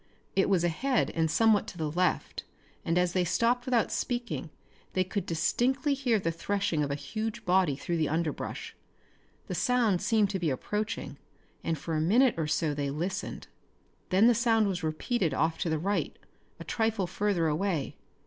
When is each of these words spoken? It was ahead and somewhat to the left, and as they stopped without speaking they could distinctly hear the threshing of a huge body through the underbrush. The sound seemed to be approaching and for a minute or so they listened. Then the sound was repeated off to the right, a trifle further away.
It 0.35 0.49
was 0.49 0.63
ahead 0.63 1.11
and 1.11 1.29
somewhat 1.29 1.67
to 1.67 1.77
the 1.77 1.91
left, 1.91 2.43
and 2.83 2.97
as 2.97 3.13
they 3.13 3.23
stopped 3.23 3.65
without 3.65 3.91
speaking 3.91 4.49
they 4.93 5.03
could 5.03 5.27
distinctly 5.27 5.93
hear 5.93 6.17
the 6.19 6.31
threshing 6.31 6.81
of 6.81 6.89
a 6.89 6.95
huge 6.95 7.45
body 7.45 7.75
through 7.75 7.97
the 7.97 8.09
underbrush. 8.09 8.75
The 9.45 9.53
sound 9.53 10.01
seemed 10.01 10.31
to 10.31 10.39
be 10.39 10.49
approaching 10.49 11.19
and 11.63 11.77
for 11.77 11.93
a 11.93 12.01
minute 12.01 12.33
or 12.35 12.47
so 12.47 12.73
they 12.73 12.89
listened. 12.89 13.45
Then 14.09 14.25
the 14.25 14.33
sound 14.33 14.67
was 14.67 14.81
repeated 14.81 15.35
off 15.35 15.59
to 15.59 15.69
the 15.69 15.77
right, 15.77 16.17
a 16.59 16.63
trifle 16.63 17.05
further 17.05 17.45
away. 17.45 17.95